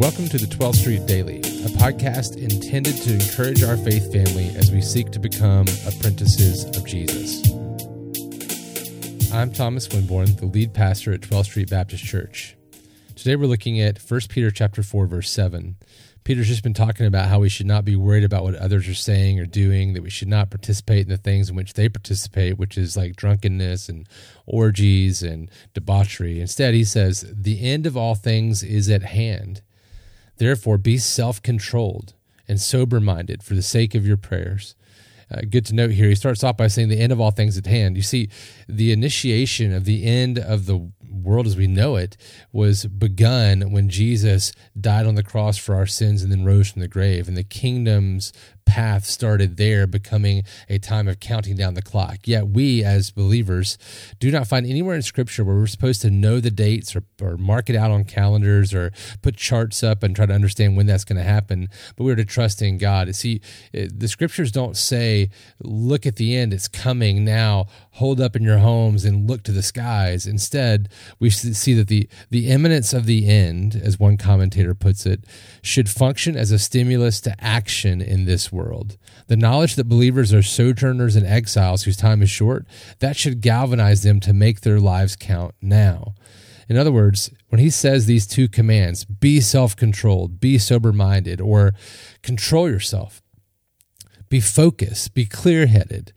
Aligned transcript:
Welcome 0.00 0.30
to 0.30 0.38
the 0.38 0.46
12th 0.46 0.76
Street 0.76 1.04
Daily, 1.04 1.40
a 1.40 1.68
podcast 1.76 2.38
intended 2.38 2.96
to 3.02 3.12
encourage 3.12 3.62
our 3.62 3.76
faith 3.76 4.10
family 4.10 4.48
as 4.56 4.72
we 4.72 4.80
seek 4.80 5.10
to 5.10 5.18
become 5.18 5.66
apprentices 5.86 6.64
of 6.74 6.86
Jesus. 6.86 7.52
I'm 9.30 9.52
Thomas 9.52 9.88
Winborn, 9.88 10.38
the 10.38 10.46
lead 10.46 10.72
pastor 10.72 11.12
at 11.12 11.20
12th 11.20 11.44
Street 11.44 11.68
Baptist 11.68 12.02
Church. 12.02 12.56
Today 13.14 13.36
we're 13.36 13.44
looking 13.44 13.78
at 13.78 13.98
1 13.98 14.20
Peter 14.30 14.50
chapter 14.50 14.82
4 14.82 15.06
verse 15.06 15.28
7. 15.28 15.76
Peter's 16.24 16.48
just 16.48 16.62
been 16.62 16.72
talking 16.72 17.04
about 17.04 17.28
how 17.28 17.40
we 17.40 17.50
should 17.50 17.66
not 17.66 17.84
be 17.84 17.94
worried 17.94 18.24
about 18.24 18.42
what 18.42 18.54
others 18.54 18.88
are 18.88 18.94
saying 18.94 19.38
or 19.38 19.44
doing, 19.44 19.92
that 19.92 20.02
we 20.02 20.08
should 20.08 20.28
not 20.28 20.48
participate 20.48 21.02
in 21.02 21.10
the 21.10 21.18
things 21.18 21.50
in 21.50 21.56
which 21.56 21.74
they 21.74 21.90
participate, 21.90 22.56
which 22.56 22.78
is 22.78 22.96
like 22.96 23.16
drunkenness 23.16 23.90
and 23.90 24.08
orgies 24.46 25.22
and 25.22 25.50
debauchery. 25.74 26.40
Instead, 26.40 26.72
he 26.72 26.84
says, 26.84 27.30
The 27.36 27.60
end 27.60 27.86
of 27.86 27.98
all 27.98 28.14
things 28.14 28.62
is 28.62 28.88
at 28.88 29.02
hand. 29.02 29.60
Therefore, 30.40 30.78
be 30.78 30.96
self 30.96 31.42
controlled 31.42 32.14
and 32.48 32.58
sober 32.58 32.98
minded 32.98 33.42
for 33.42 33.52
the 33.52 33.60
sake 33.60 33.94
of 33.94 34.06
your 34.06 34.16
prayers. 34.16 34.74
Uh, 35.30 35.42
good 35.42 35.66
to 35.66 35.74
note 35.74 35.90
here, 35.90 36.08
he 36.08 36.14
starts 36.14 36.42
off 36.42 36.56
by 36.56 36.66
saying 36.66 36.88
the 36.88 36.98
end 36.98 37.12
of 37.12 37.20
all 37.20 37.30
things 37.30 37.58
at 37.58 37.66
hand. 37.66 37.94
You 37.94 38.02
see, 38.02 38.30
the 38.66 38.90
initiation 38.90 39.74
of 39.74 39.84
the 39.84 40.02
end 40.06 40.38
of 40.38 40.64
the 40.64 40.90
world 41.10 41.46
as 41.46 41.58
we 41.58 41.66
know 41.66 41.96
it 41.96 42.16
was 42.52 42.86
begun 42.86 43.70
when 43.70 43.90
Jesus 43.90 44.52
died 44.80 45.04
on 45.04 45.14
the 45.14 45.22
cross 45.22 45.58
for 45.58 45.74
our 45.74 45.86
sins 45.86 46.22
and 46.22 46.32
then 46.32 46.46
rose 46.46 46.70
from 46.70 46.80
the 46.80 46.88
grave. 46.88 47.28
And 47.28 47.36
the 47.36 47.44
kingdom's 47.44 48.32
path 48.64 49.04
started 49.04 49.56
there, 49.56 49.86
becoming 49.86 50.44
a 50.68 50.78
time 50.78 51.08
of 51.08 51.20
counting 51.20 51.56
down 51.56 51.74
the 51.74 51.82
clock. 51.82 52.18
Yet 52.24 52.48
we, 52.48 52.84
as 52.84 53.10
believers, 53.10 53.78
do 54.18 54.30
not 54.30 54.46
find 54.46 54.66
anywhere 54.66 54.94
in 54.94 55.02
Scripture 55.02 55.44
where 55.44 55.56
we're 55.56 55.66
supposed 55.66 56.02
to 56.02 56.10
know 56.10 56.40
the 56.40 56.50
dates 56.50 56.94
or, 56.94 57.02
or 57.20 57.36
mark 57.36 57.68
it 57.68 57.76
out 57.76 57.90
on 57.90 58.04
calendars 58.04 58.72
or 58.72 58.92
put 59.22 59.36
charts 59.36 59.82
up 59.82 60.02
and 60.02 60.14
try 60.14 60.26
to 60.26 60.32
understand 60.32 60.76
when 60.76 60.86
that's 60.86 61.04
going 61.04 61.18
to 61.18 61.24
happen. 61.24 61.68
But 61.96 62.04
we're 62.04 62.16
to 62.16 62.24
trust 62.24 62.62
in 62.62 62.78
God. 62.78 63.14
See, 63.14 63.40
eh, 63.74 63.88
the 63.92 64.08
Scriptures 64.08 64.52
don't 64.52 64.76
say, 64.76 65.30
look 65.62 66.06
at 66.06 66.16
the 66.16 66.36
end, 66.36 66.54
it's 66.54 66.68
coming 66.68 67.24
now, 67.24 67.66
hold 67.92 68.20
up 68.20 68.36
in 68.36 68.42
your 68.42 68.58
homes 68.58 69.04
and 69.04 69.28
look 69.28 69.42
to 69.44 69.52
the 69.52 69.62
skies. 69.62 70.26
Instead, 70.26 70.88
we 71.18 71.30
see 71.30 71.74
that 71.74 71.88
the, 71.88 72.08
the 72.30 72.48
imminence 72.48 72.92
of 72.92 73.06
the 73.06 73.28
end, 73.28 73.80
as 73.82 73.98
one 73.98 74.16
commentator 74.16 74.74
puts 74.74 75.06
it, 75.06 75.24
should 75.62 75.88
function 75.88 76.36
as 76.36 76.50
a 76.50 76.58
stimulus 76.58 77.20
to 77.22 77.34
action 77.42 78.00
in 78.00 78.24
this 78.24 78.49
world. 78.52 78.96
The 79.26 79.36
knowledge 79.36 79.74
that 79.76 79.88
believers 79.88 80.32
are 80.32 80.42
sojourners 80.42 81.16
and 81.16 81.26
exiles 81.26 81.84
whose 81.84 81.96
time 81.96 82.22
is 82.22 82.30
short, 82.30 82.66
that 82.98 83.16
should 83.16 83.40
galvanize 83.40 84.02
them 84.02 84.20
to 84.20 84.32
make 84.32 84.60
their 84.60 84.80
lives 84.80 85.16
count 85.16 85.54
now. 85.60 86.14
In 86.68 86.76
other 86.76 86.92
words, 86.92 87.30
when 87.48 87.60
he 87.60 87.68
says 87.68 88.06
these 88.06 88.26
two 88.26 88.48
commands, 88.48 89.04
be 89.04 89.40
self 89.40 89.74
controlled, 89.74 90.40
be 90.40 90.56
sober 90.56 90.92
minded, 90.92 91.40
or 91.40 91.74
control 92.22 92.68
yourself, 92.68 93.22
be 94.28 94.40
focused, 94.40 95.12
be 95.14 95.26
clear 95.26 95.66
headed. 95.66 96.12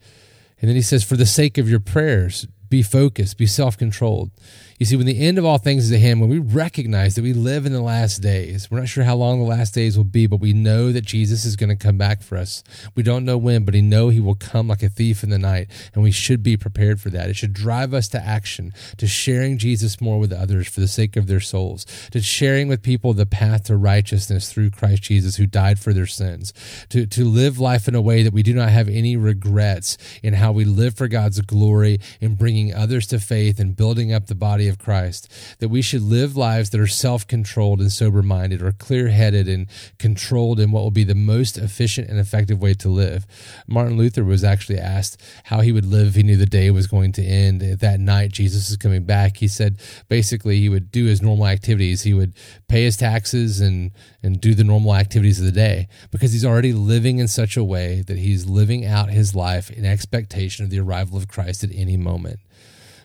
And 0.60 0.68
then 0.68 0.76
he 0.76 0.82
says, 0.82 1.02
for 1.02 1.16
the 1.16 1.26
sake 1.26 1.58
of 1.58 1.68
your 1.68 1.80
prayers, 1.80 2.46
be 2.74 2.82
focused, 2.82 3.38
be 3.38 3.46
self 3.46 3.78
controlled. 3.78 4.32
You 4.80 4.86
see, 4.86 4.96
when 4.96 5.06
the 5.06 5.24
end 5.24 5.38
of 5.38 5.44
all 5.44 5.58
things 5.58 5.84
is 5.84 5.92
at 5.92 6.00
hand, 6.00 6.20
when 6.20 6.28
we 6.28 6.40
recognize 6.40 7.14
that 7.14 7.22
we 7.22 7.32
live 7.32 7.64
in 7.64 7.72
the 7.72 7.80
last 7.80 8.18
days, 8.18 8.68
we're 8.68 8.80
not 8.80 8.88
sure 8.88 9.04
how 9.04 9.14
long 9.14 9.38
the 9.38 9.46
last 9.46 9.72
days 9.72 9.96
will 9.96 10.02
be, 10.04 10.26
but 10.26 10.40
we 10.40 10.52
know 10.52 10.90
that 10.90 11.04
Jesus 11.04 11.44
is 11.44 11.54
going 11.54 11.68
to 11.70 11.76
come 11.76 11.96
back 11.96 12.22
for 12.22 12.36
us. 12.36 12.64
We 12.96 13.04
don't 13.04 13.24
know 13.24 13.38
when, 13.38 13.64
but 13.64 13.74
we 13.74 13.82
know 13.82 14.08
he 14.08 14.18
will 14.18 14.34
come 14.34 14.66
like 14.66 14.82
a 14.82 14.88
thief 14.88 15.22
in 15.22 15.30
the 15.30 15.38
night, 15.38 15.68
and 15.94 16.02
we 16.02 16.10
should 16.10 16.42
be 16.42 16.56
prepared 16.56 17.00
for 17.00 17.08
that. 17.10 17.30
It 17.30 17.36
should 17.36 17.52
drive 17.52 17.94
us 17.94 18.08
to 18.08 18.20
action, 18.20 18.72
to 18.96 19.06
sharing 19.06 19.58
Jesus 19.58 20.00
more 20.00 20.18
with 20.18 20.32
others 20.32 20.66
for 20.66 20.80
the 20.80 20.88
sake 20.88 21.16
of 21.16 21.28
their 21.28 21.40
souls, 21.40 21.86
to 22.10 22.20
sharing 22.20 22.66
with 22.66 22.82
people 22.82 23.12
the 23.12 23.26
path 23.26 23.64
to 23.64 23.76
righteousness 23.76 24.52
through 24.52 24.70
Christ 24.70 25.04
Jesus, 25.04 25.36
who 25.36 25.46
died 25.46 25.78
for 25.78 25.92
their 25.92 26.06
sins, 26.06 26.52
to, 26.88 27.06
to 27.06 27.24
live 27.24 27.60
life 27.60 27.86
in 27.86 27.94
a 27.94 28.02
way 28.02 28.24
that 28.24 28.34
we 28.34 28.42
do 28.42 28.54
not 28.54 28.70
have 28.70 28.88
any 28.88 29.16
regrets 29.16 29.96
in 30.22 30.34
how 30.34 30.50
we 30.50 30.64
live 30.64 30.96
for 30.96 31.06
God's 31.06 31.40
glory 31.40 32.00
in 32.20 32.34
bringing 32.34 32.63
others 32.72 33.06
to 33.08 33.18
faith 33.18 33.58
and 33.58 33.76
building 33.76 34.12
up 34.12 34.26
the 34.26 34.34
body 34.34 34.68
of 34.68 34.78
Christ, 34.78 35.30
that 35.58 35.68
we 35.68 35.82
should 35.82 36.02
live 36.02 36.36
lives 36.36 36.70
that 36.70 36.80
are 36.80 36.86
self 36.86 37.26
controlled 37.26 37.80
and 37.80 37.90
sober 37.90 38.22
minded, 38.22 38.62
or 38.62 38.72
clear 38.72 39.08
headed 39.08 39.48
and 39.48 39.66
controlled 39.98 40.60
in 40.60 40.70
what 40.70 40.82
will 40.82 40.90
be 40.90 41.04
the 41.04 41.14
most 41.14 41.58
efficient 41.58 42.08
and 42.08 42.18
effective 42.18 42.60
way 42.60 42.74
to 42.74 42.88
live. 42.88 43.26
Martin 43.66 43.96
Luther 43.96 44.24
was 44.24 44.44
actually 44.44 44.78
asked 44.78 45.20
how 45.44 45.60
he 45.60 45.72
would 45.72 45.86
live 45.86 46.08
if 46.08 46.14
he 46.14 46.22
knew 46.22 46.36
the 46.36 46.46
day 46.46 46.70
was 46.70 46.86
going 46.86 47.12
to 47.12 47.22
end. 47.22 47.60
That 47.60 48.00
night, 48.00 48.32
Jesus 48.32 48.70
is 48.70 48.76
coming 48.76 49.04
back. 49.04 49.38
He 49.38 49.48
said 49.48 49.80
basically 50.08 50.60
he 50.60 50.68
would 50.68 50.90
do 50.90 51.06
his 51.06 51.22
normal 51.22 51.46
activities. 51.46 52.02
He 52.02 52.14
would 52.14 52.34
pay 52.68 52.84
his 52.84 52.96
taxes 52.96 53.60
and, 53.60 53.90
and 54.22 54.40
do 54.40 54.54
the 54.54 54.64
normal 54.64 54.94
activities 54.94 55.40
of 55.40 55.46
the 55.46 55.52
day 55.52 55.88
because 56.10 56.32
he's 56.32 56.44
already 56.44 56.72
living 56.72 57.18
in 57.18 57.28
such 57.28 57.56
a 57.56 57.64
way 57.64 58.02
that 58.06 58.18
he's 58.18 58.46
living 58.46 58.84
out 58.84 59.10
his 59.10 59.34
life 59.34 59.70
in 59.70 59.84
expectation 59.84 60.64
of 60.64 60.70
the 60.70 60.80
arrival 60.80 61.16
of 61.16 61.28
Christ 61.28 61.64
at 61.64 61.70
any 61.74 61.96
moment. 61.96 62.40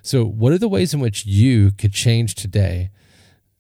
So, 0.01 0.25
what 0.25 0.53
are 0.53 0.57
the 0.57 0.69
ways 0.69 0.93
in 0.93 0.99
which 0.99 1.25
you 1.25 1.71
could 1.71 1.93
change 1.93 2.35
today 2.35 2.91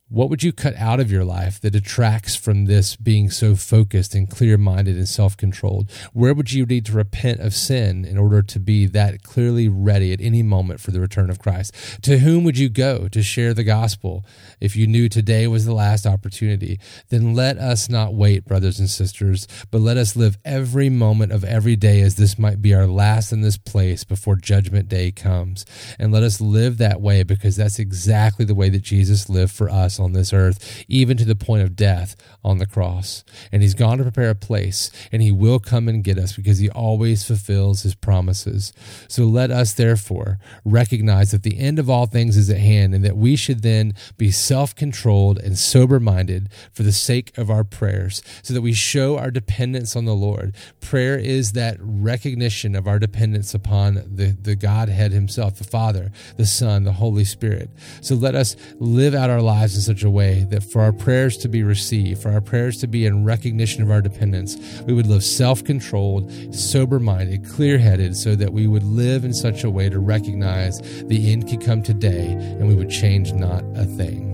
what 0.09 0.29
would 0.29 0.41
you 0.41 0.51
cut 0.51 0.75
out 0.75 0.99
of 0.99 1.11
your 1.11 1.23
life 1.23 1.61
that 1.61 1.69
detracts 1.69 2.35
from 2.35 2.65
this 2.65 2.95
being 2.95 3.29
so 3.29 3.55
focused 3.55 4.15
and 4.15 4.27
clear 4.27 4.57
minded 4.57 4.97
and 4.97 5.07
self 5.07 5.37
controlled? 5.37 5.89
Where 6.13 6.33
would 6.33 6.51
you 6.51 6.65
need 6.65 6.85
to 6.87 6.93
repent 6.93 7.39
of 7.41 7.53
sin 7.53 8.05
in 8.05 8.17
order 8.17 8.41
to 8.41 8.59
be 8.59 8.87
that 8.87 9.21
clearly 9.21 9.69
ready 9.69 10.11
at 10.11 10.19
any 10.19 10.41
moment 10.41 10.79
for 10.79 10.89
the 10.89 10.99
return 10.99 11.29
of 11.29 11.37
Christ? 11.37 11.75
To 12.01 12.17
whom 12.17 12.43
would 12.43 12.57
you 12.57 12.69
go 12.69 13.07
to 13.07 13.21
share 13.21 13.53
the 13.53 13.63
gospel 13.63 14.25
if 14.59 14.75
you 14.75 14.87
knew 14.87 15.09
today 15.09 15.47
was 15.47 15.65
the 15.65 15.75
last 15.75 16.07
opportunity? 16.07 16.79
Then 17.09 17.35
let 17.35 17.59
us 17.59 17.87
not 17.87 18.15
wait, 18.15 18.45
brothers 18.45 18.79
and 18.79 18.89
sisters, 18.89 19.47
but 19.69 19.81
let 19.81 19.97
us 19.97 20.15
live 20.15 20.39
every 20.43 20.89
moment 20.89 21.31
of 21.31 21.43
every 21.43 21.75
day 21.75 22.01
as 22.01 22.15
this 22.15 22.39
might 22.39 22.63
be 22.63 22.73
our 22.73 22.87
last 22.87 23.31
in 23.31 23.41
this 23.41 23.57
place 23.57 24.03
before 24.03 24.37
judgment 24.37 24.89
day 24.89 25.11
comes. 25.11 25.67
And 25.99 26.11
let 26.11 26.23
us 26.23 26.41
live 26.41 26.79
that 26.79 26.99
way 26.99 27.21
because 27.21 27.55
that's 27.57 27.77
exactly 27.77 28.43
the 28.43 28.55
way 28.55 28.69
that 28.69 28.81
Jesus 28.81 29.29
lived 29.29 29.51
for 29.51 29.69
on 29.99 30.13
this 30.13 30.33
earth, 30.33 30.83
even 30.87 31.17
to 31.17 31.25
the 31.25 31.35
point 31.35 31.63
of 31.63 31.75
death 31.75 32.15
on 32.43 32.57
the 32.57 32.65
cross. 32.65 33.23
And 33.51 33.61
he's 33.61 33.73
gone 33.73 33.97
to 33.97 34.03
prepare 34.03 34.29
a 34.29 34.35
place, 34.35 34.91
and 35.11 35.21
he 35.21 35.31
will 35.31 35.59
come 35.59 35.87
and 35.87 36.03
get 36.03 36.17
us 36.17 36.35
because 36.35 36.59
he 36.59 36.69
always 36.69 37.23
fulfills 37.23 37.83
his 37.83 37.95
promises. 37.95 38.73
So 39.07 39.25
let 39.25 39.51
us, 39.51 39.73
therefore, 39.73 40.39
recognize 40.63 41.31
that 41.31 41.43
the 41.43 41.59
end 41.59 41.79
of 41.79 41.89
all 41.89 42.05
things 42.05 42.37
is 42.37 42.49
at 42.49 42.57
hand, 42.57 42.93
and 42.93 43.03
that 43.03 43.17
we 43.17 43.35
should 43.35 43.61
then 43.61 43.93
be 44.17 44.31
self 44.31 44.75
controlled 44.75 45.39
and 45.39 45.57
sober 45.57 45.99
minded 45.99 46.49
for 46.71 46.83
the 46.83 46.91
sake 46.91 47.37
of 47.37 47.49
our 47.49 47.63
prayers, 47.63 48.21
so 48.41 48.53
that 48.53 48.61
we 48.61 48.73
show 48.73 49.17
our 49.17 49.31
dependence 49.31 49.95
on 49.95 50.05
the 50.05 50.15
Lord. 50.15 50.55
Prayer 50.79 51.17
is 51.17 51.53
that 51.53 51.77
recognition 51.79 52.75
of 52.75 52.87
our 52.87 52.99
dependence 52.99 53.53
upon 53.53 53.95
the, 53.95 54.37
the 54.39 54.55
Godhead 54.55 55.11
Himself, 55.11 55.55
the 55.55 55.63
Father, 55.63 56.11
the 56.37 56.45
Son, 56.45 56.83
the 56.83 56.93
Holy 56.93 57.25
Spirit. 57.25 57.69
So 58.01 58.15
let 58.15 58.35
us 58.35 58.55
live 58.79 59.13
out 59.13 59.29
our 59.29 59.41
lives 59.41 59.75
in 59.75 59.81
such 59.89 60.03
a 60.03 60.09
way 60.09 60.43
that 60.49 60.61
for 60.61 60.83
our 60.83 60.91
prayers 60.93 61.35
to 61.35 61.47
be 61.47 61.63
received, 61.63 62.21
for 62.21 62.29
our 62.29 62.41
prayers 62.41 62.77
to 62.77 62.85
be 62.85 63.07
in 63.07 63.25
recognition 63.25 63.81
of 63.81 63.89
our 63.89 64.03
dependence, 64.03 64.55
we 64.85 64.93
would 64.93 65.07
live 65.07 65.23
self 65.23 65.63
controlled, 65.63 66.31
sober 66.53 66.99
minded, 66.99 67.43
clear 67.49 67.79
headed, 67.79 68.15
so 68.15 68.35
that 68.35 68.53
we 68.53 68.67
would 68.67 68.83
live 68.83 69.25
in 69.25 69.33
such 69.33 69.63
a 69.63 69.69
way 69.71 69.89
to 69.89 69.97
recognize 69.97 70.79
the 71.07 71.33
end 71.33 71.49
could 71.49 71.65
come 71.65 71.81
today 71.81 72.33
and 72.33 72.67
we 72.67 72.75
would 72.75 72.91
change 72.91 73.33
not 73.33 73.63
a 73.75 73.85
thing. 73.85 74.28